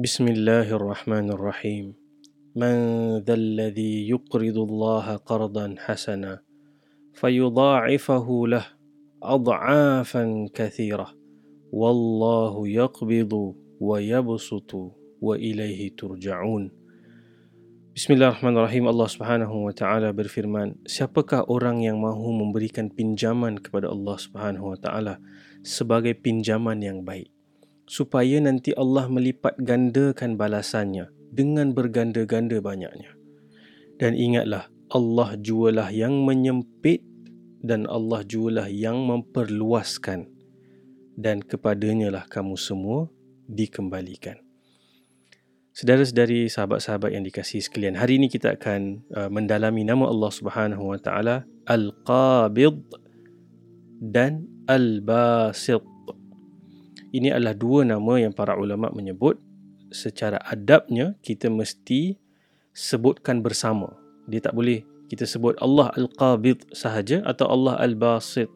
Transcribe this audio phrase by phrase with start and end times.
[0.00, 1.93] بسم الله الرحمن الرحيم
[2.55, 2.75] من
[3.27, 6.39] ذا الذي يقرض الله قرضا حسنا
[7.13, 8.65] فيضاعفه له
[9.23, 11.07] أضعافا كثيرة
[11.71, 14.71] والله يقبض ويبسط
[15.21, 16.63] وإليه ترجعون
[17.91, 24.71] Bismillahirrahmanirrahim Allah Subhanahu wa taala berfirman Siapakah orang yang mahu memberikan pinjaman kepada Allah Subhanahu
[24.71, 25.19] wa taala
[25.67, 27.27] sebagai pinjaman yang baik
[27.91, 33.11] Supaya nanti Allah melipat gandakan balasannya dengan berganda-ganda banyaknya.
[33.99, 37.03] Dan ingatlah Allah jualah yang menyempit
[37.59, 40.31] dan Allah jualah yang memperluaskan.
[41.19, 43.11] Dan kepadanya lah kamu semua
[43.51, 44.39] dikembalikan.
[45.75, 50.99] Saudara-saudari, sahabat-sahabat yang dikasihi sekalian, hari ini kita akan uh, mendalami nama Allah Subhanahu Wa
[50.99, 52.75] Taala Al-Qabid
[53.99, 55.90] dan Al-Basit.
[57.11, 59.35] Ini adalah dua nama yang para ulama menyebut
[59.91, 62.15] secara adabnya kita mesti
[62.71, 63.91] sebutkan bersama.
[64.31, 68.47] Dia tak boleh kita sebut Allah Al-Qabid sahaja atau Allah Al-Basit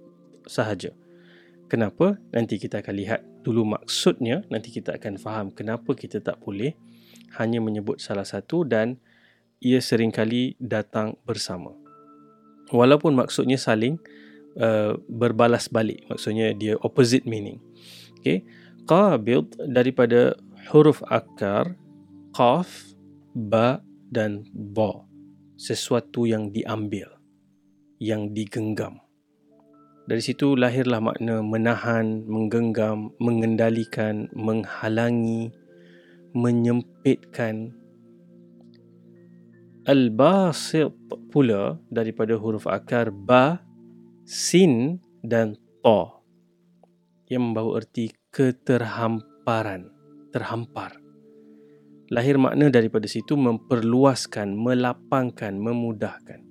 [0.47, 0.95] sahaja.
[1.67, 2.15] Kenapa?
[2.31, 6.71] Nanti kita akan lihat dulu maksudnya, nanti kita akan faham kenapa kita tak boleh
[7.35, 8.95] hanya menyebut salah satu dan
[9.59, 11.75] ia seringkali datang bersama.
[12.71, 13.99] Walaupun maksudnya saling
[14.55, 17.59] uh, berbalas balik, maksudnya dia opposite meaning.
[18.25, 18.41] Okay.
[18.89, 20.33] Qabid daripada
[20.73, 21.77] huruf akar
[22.33, 22.65] qaf,
[23.37, 25.05] ba dan ba.
[25.61, 27.05] Sesuatu yang diambil,
[28.01, 28.97] yang digenggam.
[30.09, 35.53] Dari situ lahirlah makna menahan, menggenggam, mengendalikan, menghalangi,
[36.33, 37.77] menyempitkan
[39.85, 40.89] al-basit
[41.29, 43.61] pula daripada huruf akar ba
[44.25, 45.53] sin dan
[45.85, 46.14] ta
[47.29, 49.89] yang membawa erti keterhamparan
[50.29, 50.99] terhampar.
[52.13, 56.41] Lahir makna daripada situ memperluaskan melapangkan memudahkan.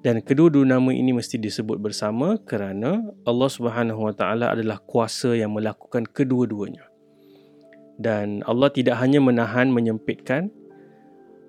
[0.00, 5.52] Dan kedua-dua nama ini mesti disebut bersama kerana Allah Subhanahu Wa Taala adalah kuasa yang
[5.52, 6.88] melakukan kedua-duanya.
[8.00, 10.48] Dan Allah tidak hanya menahan menyempitkan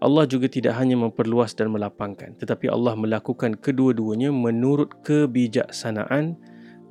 [0.01, 2.33] Allah juga tidak hanya memperluas dan melapangkan.
[2.41, 6.41] Tetapi Allah melakukan kedua-duanya menurut kebijaksanaan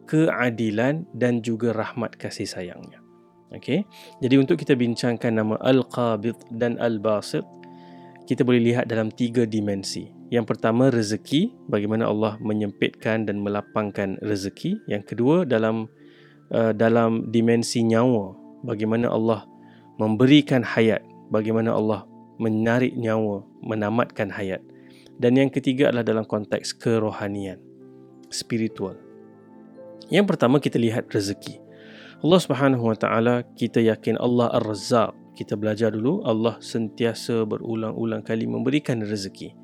[0.08, 3.00] keadilan dan juga rahmat kasih sayangnya
[3.56, 3.84] okey
[4.22, 7.44] jadi untuk kita bincangkan nama al-qabid dan al-basit
[8.24, 14.78] kita boleh lihat dalam tiga dimensi yang pertama rezeki bagaimana Allah menyempitkan dan melapangkan rezeki
[14.86, 15.90] yang kedua dalam
[16.54, 19.50] uh, dalam dimensi nyawa bagaimana Allah
[20.00, 22.08] memberikan hayat, bagaimana Allah
[22.40, 24.64] menarik nyawa, menamatkan hayat.
[25.20, 27.60] Dan yang ketiga adalah dalam konteks kerohanian,
[28.32, 28.96] spiritual.
[30.10, 31.62] Yang pertama kita lihat rezeki.
[32.20, 35.38] Allah Subhanahu Wa Taala kita yakin Allah Ar-Razzaq.
[35.38, 39.56] Kita belajar dulu Allah sentiasa berulang-ulang kali memberikan rezeki.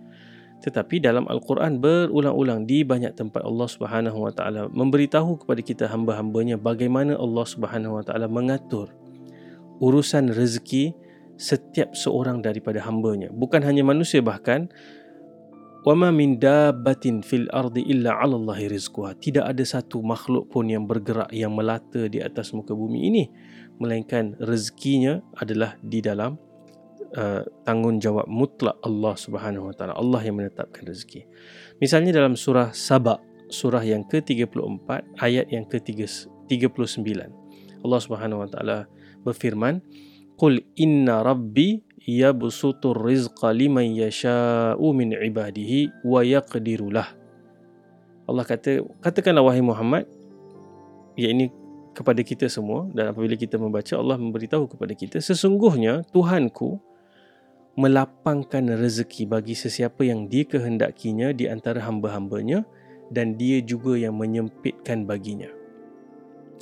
[0.64, 6.56] Tetapi dalam Al-Quran berulang-ulang di banyak tempat Allah Subhanahu Wa Taala memberitahu kepada kita hamba-hambanya
[6.56, 8.94] bagaimana Allah Subhanahu Wa Taala mengatur
[9.82, 10.96] urusan rezeki
[11.36, 14.72] setiap seorang daripada hambanya bukan hanya manusia bahkan
[15.86, 19.14] wama min dabbatin fil ardi illa 'ala Allahi rizquha.
[19.14, 23.24] Tidak ada satu makhluk pun yang bergerak yang melata di atas muka bumi ini
[23.78, 26.34] melainkan rezekinya adalah di dalam
[27.14, 29.94] uh, tanggungjawab mutlak Allah Subhanahu wa taala.
[29.94, 31.22] Allah yang menetapkan rezeki.
[31.78, 34.88] Misalnya dalam surah Saba surah yang ke-34
[35.22, 37.06] ayat yang ke-39
[37.86, 38.90] Allah Subhanahu wa taala
[39.22, 39.82] berfirman
[40.36, 47.10] Qul inna rabbi yabsutur rizqa liman yasha'u min ibadihi wa yaqdiru lah
[48.30, 50.06] Allah kata katakanlah wahai Muhammad
[51.18, 51.50] ini
[51.96, 56.78] kepada kita semua dan apabila kita membaca Allah memberitahu kepada kita sesungguhnya Tuhanku
[57.76, 62.64] melapangkan rezeki bagi sesiapa yang dikehendakinya di antara hamba-hambanya
[63.12, 65.52] dan dia juga yang menyempitkan baginya.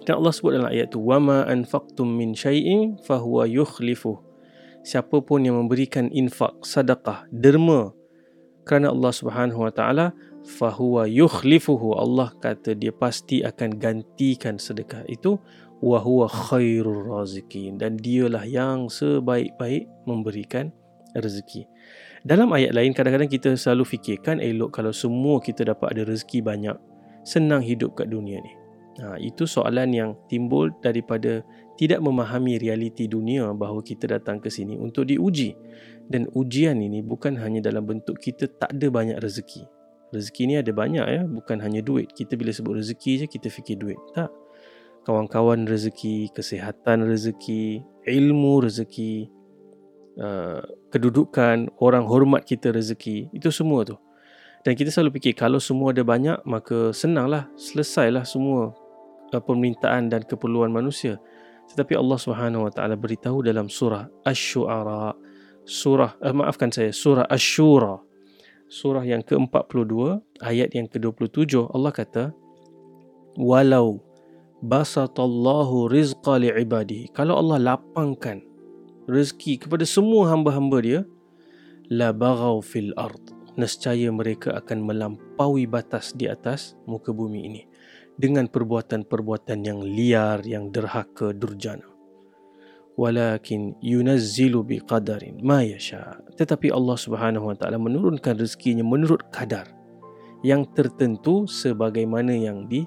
[0.05, 4.21] Dan Allah sebut dalam ayat tu wama anfaqtum min syai'in fahuwa yukhlifu.
[4.85, 7.97] Siapa pun yang memberikan infak, sedekah, derma
[8.69, 10.13] kerana Allah Subhanahu wa taala
[10.45, 11.97] fahuwa yukhlifuhu.
[11.97, 15.41] Allah kata dia pasti akan gantikan sedekah itu
[15.85, 17.13] wa huwa khairur
[17.77, 20.73] dan dialah yang sebaik-baik memberikan
[21.17, 21.69] rezeki.
[22.25, 26.77] Dalam ayat lain kadang-kadang kita selalu fikirkan elok kalau semua kita dapat ada rezeki banyak
[27.25, 28.64] senang hidup kat dunia ni.
[28.95, 31.43] Ha, itu soalan yang timbul daripada
[31.75, 35.59] tidak memahami realiti dunia bahawa kita datang ke sini untuk diuji.
[36.07, 39.67] Dan ujian ini bukan hanya dalam bentuk kita tak ada banyak rezeki.
[40.15, 42.15] Rezeki ni ada banyak ya, bukan hanya duit.
[42.15, 43.99] Kita bila sebut rezeki je kita fikir duit.
[44.15, 44.31] Tak.
[45.05, 49.29] kawan-kawan rezeki, kesihatan rezeki, ilmu rezeki,
[50.17, 54.01] uh, kedudukan, orang hormat kita rezeki, itu semua tu.
[54.65, 58.73] Dan kita selalu fikir kalau semua ada banyak maka senanglah selesailah semua
[59.41, 61.19] permintaan dan keperluan manusia.
[61.73, 65.17] Tetapi Allah Subhanahu Wa Taala beritahu dalam surah Asy-Syu'ara,
[65.65, 68.05] surah uh, maafkan saya, surah Asy-Syura.
[68.65, 72.33] Surah yang ke-42 ayat yang ke-27 Allah kata
[73.39, 74.03] walau
[74.65, 78.41] basatallahu rizqa li'ibadihi kalau Allah lapangkan
[79.05, 81.01] rezeki kepada semua hamba-hamba dia
[81.93, 83.21] la baghaw fil ard
[83.61, 87.63] nescaya mereka akan melampaui batas di atas muka bumi ini
[88.15, 91.87] dengan perbuatan-perbuatan yang liar yang derhaka durjana.
[92.95, 96.23] Walakin yunazzilu biqadarin ma yasha.
[96.39, 99.67] Tetapi Allah Subhanahu wa taala menurunkan rezekinya menurut kadar
[100.47, 102.87] yang tertentu sebagaimana yang di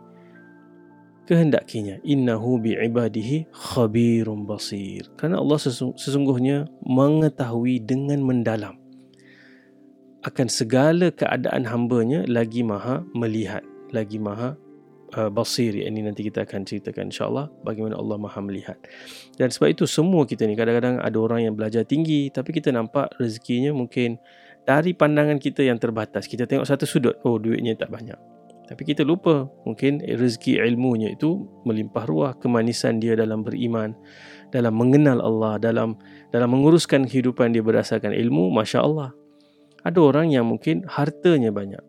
[1.27, 5.11] kehendakinya innahu biibadihi khabirum basir.
[5.19, 5.59] Kerana Allah
[5.99, 8.79] sesungguhnya mengetahui dengan mendalam
[10.23, 13.63] akan segala keadaan hambanya lagi maha melihat
[13.95, 14.55] lagi maha
[15.15, 18.75] uh, basir ini nanti kita akan ceritakan insyaallah bagaimana Allah maha melihat
[19.39, 23.13] dan sebab itu semua kita ni kadang-kadang ada orang yang belajar tinggi tapi kita nampak
[23.21, 24.19] rezekinya mungkin
[24.67, 28.19] dari pandangan kita yang terbatas kita tengok satu sudut oh duitnya tak banyak
[28.67, 33.95] tapi kita lupa mungkin rezeki ilmunya itu melimpah ruah kemanisan dia dalam beriman,
[34.51, 35.95] dalam mengenal Allah, dalam
[36.35, 39.15] dalam menguruskan kehidupan dia berdasarkan ilmu, masya-Allah.
[39.87, 41.79] Ada orang yang mungkin hartanya banyak.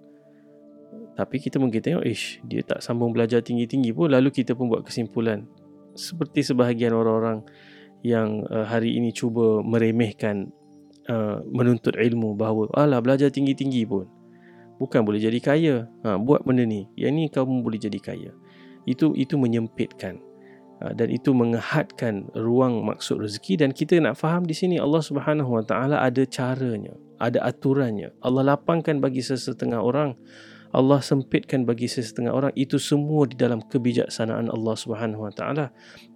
[1.19, 4.87] Tapi kita mungkin tengok, ish, dia tak sambung belajar tinggi-tinggi pun lalu kita pun buat
[4.87, 5.43] kesimpulan
[5.99, 7.43] seperti sebahagian orang-orang
[8.07, 10.55] yang uh, hari ini cuba meremehkan
[11.11, 14.07] uh, menuntut ilmu bahawa alah belajar tinggi-tinggi pun
[14.79, 15.77] bukan boleh jadi kaya.
[16.07, 16.87] Ha, buat benda ni.
[16.95, 18.33] Yang ni kamu boleh jadi kaya.
[18.87, 20.23] Itu itu menyempitkan.
[20.79, 25.59] Ha, dan itu mengehadkan ruang maksud rezeki dan kita nak faham di sini Allah Subhanahu
[25.59, 28.15] Wa Taala ada caranya, ada aturannya.
[28.23, 30.15] Allah lapangkan bagi sesetengah orang,
[30.69, 32.53] Allah sempitkan bagi sesetengah orang.
[32.53, 35.67] Itu semua di dalam kebijaksanaan Allah Subhanahu Wa Taala.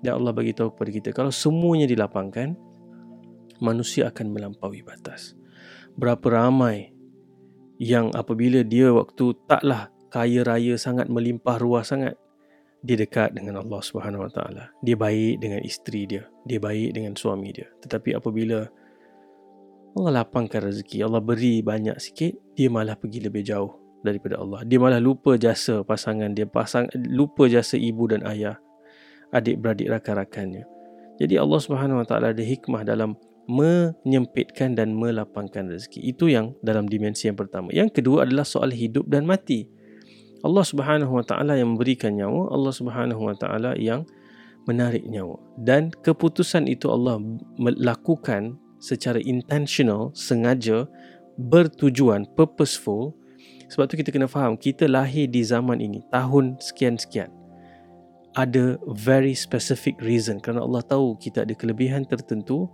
[0.05, 2.53] Dan Allah bagi tahu kepada kita kalau semuanya dilapangkan,
[3.65, 5.33] manusia akan melampaui batas.
[5.97, 6.93] Berapa ramai
[7.83, 12.15] yang apabila dia waktu taklah kaya raya sangat melimpah ruah sangat
[12.79, 17.19] dia dekat dengan Allah Subhanahu Wa Taala dia baik dengan isteri dia dia baik dengan
[17.19, 18.71] suami dia tetapi apabila
[19.99, 24.79] Allah lapangkan rezeki Allah beri banyak sikit dia malah pergi lebih jauh daripada Allah dia
[24.83, 28.59] malah lupa jasa pasangan dia pasang lupa jasa ibu dan ayah
[29.33, 30.67] adik-beradik rakan-rakannya
[31.23, 33.15] jadi Allah Subhanahu Wa Taala ada hikmah dalam
[33.51, 36.01] menyempitkan dan melapangkan rezeki.
[36.15, 37.71] Itu yang dalam dimensi yang pertama.
[37.75, 39.71] Yang kedua adalah soal hidup dan mati.
[40.43, 44.03] Allah Subhanahu Wa Taala yang memberikan nyawa, Allah Subhanahu Wa Taala yang
[44.67, 45.39] menarik nyawa.
[45.59, 47.23] Dan keputusan itu Allah
[47.59, 50.91] melakukan secara intentional, sengaja,
[51.39, 53.15] bertujuan, purposeful.
[53.73, 57.33] Sebab tu kita kena faham, kita lahir di zaman ini, tahun sekian-sekian.
[58.37, 62.69] Ada very specific reason kerana Allah tahu kita ada kelebihan tertentu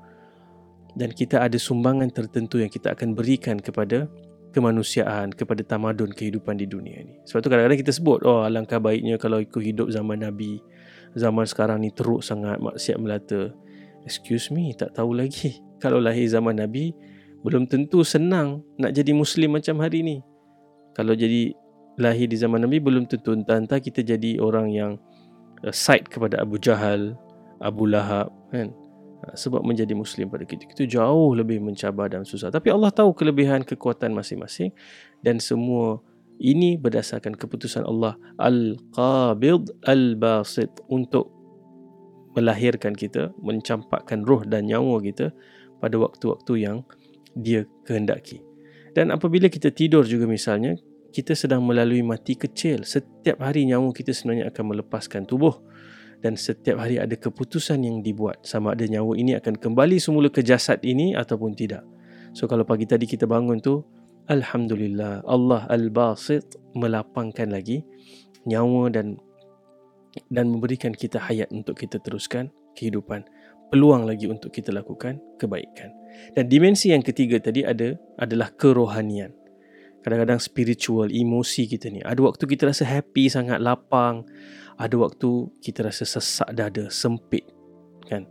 [0.99, 4.11] dan kita ada sumbangan tertentu yang kita akan berikan kepada
[4.51, 7.23] kemanusiaan, kepada tamadun kehidupan di dunia ini.
[7.31, 10.59] Sebab tu kadang-kadang kita sebut, oh alangkah baiknya kalau ikut hidup zaman Nabi.
[11.15, 13.55] Zaman sekarang ni teruk sangat maksiat melata.
[14.03, 15.63] Excuse me, tak tahu lagi.
[15.83, 16.91] Kalau lahir zaman Nabi,
[17.47, 20.19] belum tentu senang nak jadi Muslim macam hari ni.
[20.99, 21.55] Kalau jadi
[21.95, 24.93] lahir di zaman Nabi, belum tentu entah-entah kita jadi orang yang
[25.63, 27.15] uh, side kepada Abu Jahal,
[27.63, 28.75] Abu Lahab, kan?
[29.23, 30.67] Ha, sebab menjadi muslim pada kita.
[30.67, 32.51] Itu jauh lebih mencabar dan susah.
[32.51, 34.75] Tapi Allah tahu kelebihan kekuatan masing-masing
[35.23, 36.03] dan semua
[36.39, 41.35] ini berdasarkan keputusan Allah al-qabid al-basit untuk
[42.39, 45.35] melahirkan kita mencampakkan roh dan nyawa kita
[45.83, 46.87] pada waktu-waktu yang
[47.35, 48.39] dia kehendaki.
[48.95, 50.79] Dan apabila kita tidur juga misalnya
[51.09, 55.57] kita sedang melalui mati kecil setiap hari nyawa kita sebenarnya akan melepaskan tubuh
[56.19, 60.43] dan setiap hari ada keputusan yang dibuat sama ada nyawa ini akan kembali semula ke
[60.43, 61.87] jasad ini ataupun tidak.
[62.35, 63.87] So kalau pagi tadi kita bangun tu
[64.27, 67.87] alhamdulillah Allah al-basit melapangkan lagi
[68.45, 69.17] nyawa dan
[70.35, 73.23] dan memberikan kita hayat untuk kita teruskan kehidupan
[73.71, 75.93] peluang lagi untuk kita lakukan kebaikan.
[76.35, 79.31] Dan dimensi yang ketiga tadi ada adalah kerohanian.
[80.05, 82.01] Kadang-kadang spiritual, emosi kita ni.
[82.01, 84.25] Ada waktu kita rasa happy sangat, lapang
[84.79, 87.43] ada waktu kita rasa sesak dada, sempit
[88.07, 88.25] kan.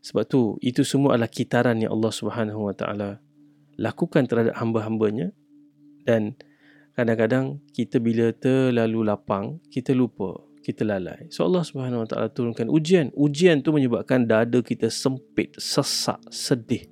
[0.00, 3.20] Sebab tu itu semua adalah kitaran yang Allah Subhanahu Wa Taala
[3.76, 5.36] lakukan terhadap hamba-hambanya
[6.08, 6.32] dan
[6.96, 10.42] kadang-kadang kita bila terlalu lapang, kita lupa.
[10.66, 11.30] kita lalai.
[11.30, 13.14] So Allah Subhanahu Wa Taala turunkan ujian.
[13.14, 16.90] Ujian tu menyebabkan dada kita sempit, sesak, sedih.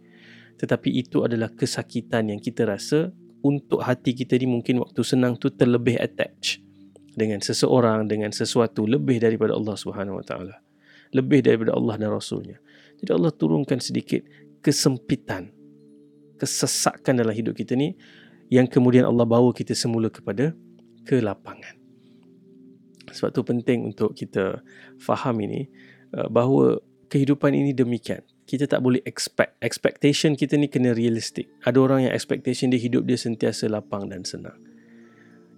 [0.62, 3.10] Tetapi itu adalah kesakitan yang kita rasa
[3.44, 6.64] untuk hati kita ni mungkin waktu senang tu terlebih attach
[7.12, 10.56] dengan seseorang, dengan sesuatu lebih daripada Allah Subhanahu Wa Taala.
[11.12, 12.58] Lebih daripada Allah dan Rasulnya.
[12.98, 14.24] Jadi Allah turunkan sedikit
[14.64, 15.52] kesempitan,
[16.40, 17.94] kesesakan dalam hidup kita ni
[18.48, 20.56] yang kemudian Allah bawa kita semula kepada
[21.04, 21.76] kelapangan.
[23.12, 24.64] Sebab tu penting untuk kita
[24.98, 25.68] faham ini
[26.16, 26.80] uh, bahawa
[27.12, 28.24] kehidupan ini demikian.
[28.44, 29.56] Kita tak boleh expect.
[29.64, 31.48] Expectation kita ni kena realistic.
[31.64, 34.60] Ada orang yang expectation dia hidup dia sentiasa lapang dan senang.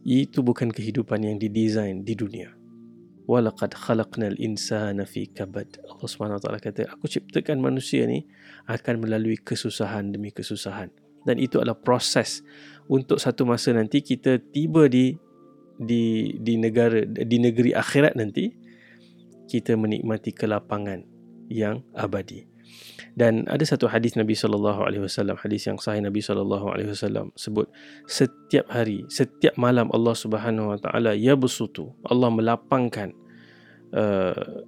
[0.06, 2.54] Itu bukan kehidupan yang didesain di dunia.
[3.26, 5.82] Walaqad khalaqnal insana fi kabad.
[5.82, 8.22] Allah SWT kata, aku ciptakan manusia ni
[8.70, 10.94] akan melalui kesusahan demi kesusahan.
[11.26, 12.46] Dan itu adalah proses
[12.86, 15.18] untuk satu masa nanti kita tiba di
[15.74, 18.54] di di negara di negeri akhirat nanti
[19.50, 21.02] kita menikmati kelapangan
[21.50, 22.55] yang abadi.
[23.16, 27.32] Dan ada satu hadis Nabi sallallahu alaihi wasallam, hadis yang sahih Nabi sallallahu alaihi wasallam
[27.32, 27.64] sebut
[28.04, 33.16] setiap hari, setiap malam Allah Subhanahu wa taala ya besutu, Allah melapangkan
[33.96, 34.60] uh,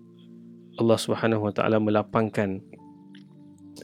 [0.80, 2.64] Allah Subhanahu wa taala melapangkan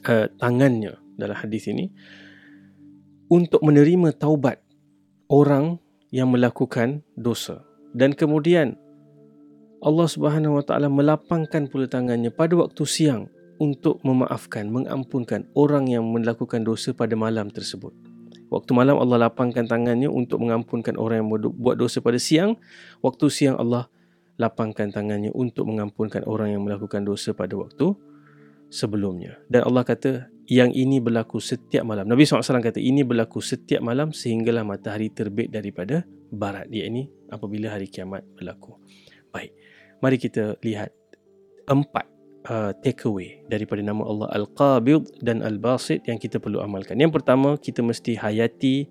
[0.09, 1.93] uh, tangannya dalam hadis ini
[3.29, 4.65] untuk menerima taubat
[5.29, 5.77] orang
[6.15, 7.67] yang melakukan dosa.
[7.95, 8.79] Dan kemudian
[9.85, 16.05] Allah Subhanahu Wa Taala melapangkan pula tangannya pada waktu siang untuk memaafkan, mengampunkan orang yang
[16.07, 17.95] melakukan dosa pada malam tersebut.
[18.53, 22.55] Waktu malam Allah lapangkan tangannya untuk mengampunkan orang yang buat dosa pada siang.
[23.03, 23.91] Waktu siang Allah
[24.39, 27.95] lapangkan tangannya untuk mengampunkan orang yang melakukan dosa pada waktu
[28.71, 29.43] sebelumnya.
[29.51, 32.05] Dan Allah kata, yang ini berlaku setiap malam.
[32.05, 36.69] Nabi SAW kata ini berlaku setiap malam sehinggalah matahari terbit daripada barat.
[36.69, 38.77] Dia ini apabila hari kiamat berlaku.
[39.33, 39.51] Baik,
[39.99, 40.93] mari kita lihat
[41.65, 42.07] empat
[42.49, 47.01] uh, takeaway daripada nama Allah Al-Qabid dan Al-Basit yang kita perlu amalkan.
[47.01, 48.89] Yang pertama, kita mesti hayati,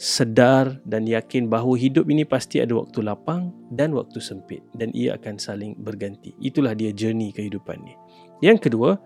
[0.00, 4.64] sedar dan yakin bahawa hidup ini pasti ada waktu lapang dan waktu sempit.
[4.72, 6.32] Dan ia akan saling berganti.
[6.40, 7.94] Itulah dia journey kehidupan ni.
[8.40, 8.96] Yang kedua,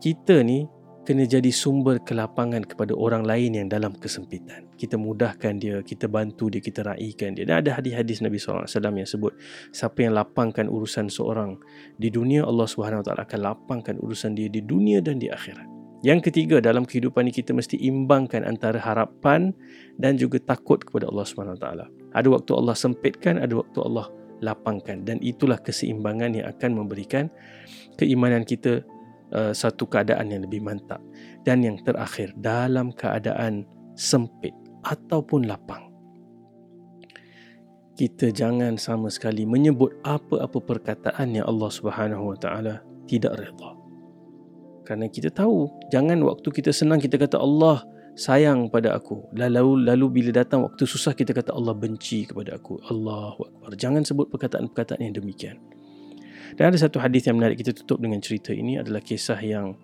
[0.00, 0.66] kita ni
[1.02, 4.70] kena jadi sumber kelapangan kepada orang lain yang dalam kesempitan.
[4.78, 7.42] Kita mudahkan dia, kita bantu dia, kita raikan dia.
[7.42, 9.34] Dan ada hadis-hadis Nabi SAW yang sebut,
[9.74, 11.58] siapa yang lapangkan urusan seorang
[11.98, 15.66] di dunia, Allah SWT akan lapangkan urusan dia di dunia dan di akhirat.
[16.02, 19.54] Yang ketiga, dalam kehidupan ini kita mesti imbangkan antara harapan
[19.98, 21.66] dan juga takut kepada Allah SWT.
[22.14, 24.10] Ada waktu Allah sempitkan, ada waktu Allah
[24.42, 25.06] lapangkan.
[25.06, 27.30] Dan itulah keseimbangan yang akan memberikan
[27.94, 28.82] keimanan kita
[29.32, 31.00] uh, satu keadaan yang lebih mantap
[31.42, 35.90] dan yang terakhir dalam keadaan sempit ataupun lapang.
[37.92, 42.74] Kita jangan sama sekali menyebut apa-apa perkataan yang Allah Subhanahu Wa Taala
[43.04, 43.70] tidak redha.
[44.82, 47.84] Kerana kita tahu jangan waktu kita senang kita kata Allah
[48.16, 49.28] sayang pada aku.
[49.36, 52.80] Lalu lalu bila datang waktu susah kita kata Allah benci kepada aku.
[52.88, 53.70] Allahu akbar.
[53.76, 55.60] Jangan sebut perkataan-perkataan yang demikian
[56.56, 59.76] dan ada satu hadis yang menarik kita tutup dengan cerita ini adalah kisah yang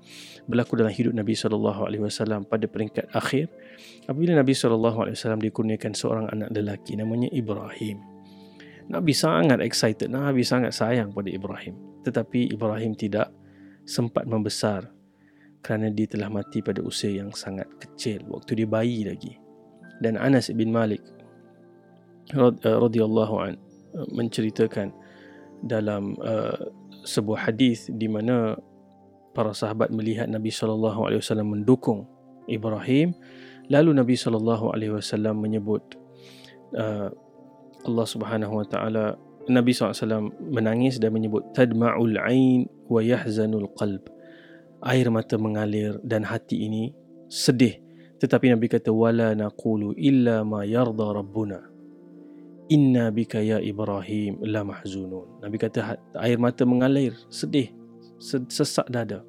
[0.48, 3.48] berlaku dalam hidup Nabi sallallahu alaihi wasallam pada peringkat akhir
[4.08, 8.00] apabila Nabi sallallahu alaihi wasallam dikurniakan seorang anak lelaki namanya Ibrahim.
[8.88, 11.76] Nabi sangat excited, Nabi sangat sayang pada Ibrahim.
[12.08, 13.28] Tetapi Ibrahim tidak
[13.84, 14.88] sempat membesar
[15.60, 19.36] kerana dia telah mati pada usia yang sangat kecil waktu dia bayi lagi.
[20.00, 21.04] Dan Anas bin Malik
[22.64, 23.60] radhiyallahu an
[24.12, 24.92] menceritakan
[25.62, 26.58] dalam uh,
[27.02, 28.58] sebuah hadis di mana
[29.32, 32.08] para sahabat melihat Nabi sallallahu alaihi wasallam mendukung
[32.50, 33.14] Ibrahim.
[33.68, 35.84] Lalu Nabi sallallahu alaihi wasallam menyebut
[36.74, 37.12] uh,
[37.84, 39.14] Allah Subhanahu wa taala
[39.48, 44.04] Nabi SAW menangis dan menyebut tadma'ul ain wa yahzanul qalb.
[44.84, 46.92] Air mata mengalir dan hati ini
[47.32, 47.80] sedih.
[48.20, 51.67] Tetapi Nabi kata wala naqulu illa ma yarda rabbuna
[52.68, 55.40] Inna bika ya Ibrahim la mahzunun.
[55.40, 57.72] Nabi kata air mata mengalir, sedih,
[58.20, 59.24] sesak dada.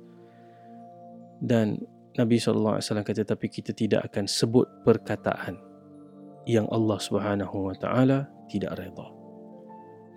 [1.40, 1.80] Dan
[2.20, 5.56] Nabi SAW kata tapi kita tidak akan sebut perkataan
[6.44, 9.08] yang Allah Subhanahu Wa Taala tidak redha.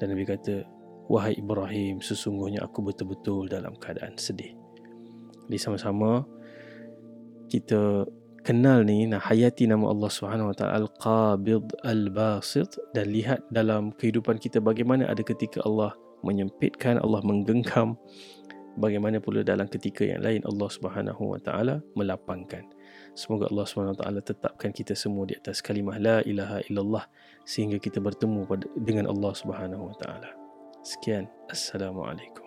[0.02, 0.66] Dan Nabi kata,
[1.06, 4.50] wahai Ibrahim, sesungguhnya aku betul-betul dalam keadaan sedih.
[5.46, 6.26] Jadi sama-sama
[7.46, 8.02] kita
[8.42, 14.38] kenal ni nak hayati nama Allah Subhanahu Wa Taala Al-Qabid Al-Basit dan lihat dalam kehidupan
[14.42, 15.94] kita bagaimana ada ketika Allah
[16.26, 17.94] menyempitkan, Allah menggenggam
[18.78, 22.66] bagaimana pula dalam ketika yang lain Allah Subhanahu Wa Taala melapangkan.
[23.14, 27.04] Semoga Allah Subhanahu Wa Taala tetapkan kita semua di atas kalimah la ilaha illallah
[27.46, 28.46] sehingga kita bertemu
[28.82, 30.30] dengan Allah Subhanahu Wa Taala.
[30.82, 31.30] Sekian.
[31.46, 32.41] Assalamualaikum.